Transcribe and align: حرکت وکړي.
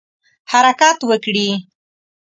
حرکت 0.51 0.99
وکړي. 1.09 1.49